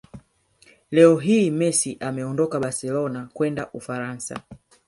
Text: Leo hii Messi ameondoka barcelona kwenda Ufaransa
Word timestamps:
Leo 0.91 1.17
hii 1.17 1.51
Messi 1.51 1.97
ameondoka 1.99 2.59
barcelona 2.59 3.29
kwenda 3.33 3.71
Ufaransa 3.73 4.39